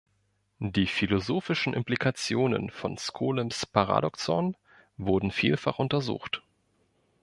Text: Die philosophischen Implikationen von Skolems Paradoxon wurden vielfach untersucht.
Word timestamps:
Die 0.57 0.87
philosophischen 0.87 1.75
Implikationen 1.75 2.71
von 2.71 2.97
Skolems 2.97 3.67
Paradoxon 3.67 4.57
wurden 4.97 5.29
vielfach 5.29 5.77
untersucht. 5.77 6.41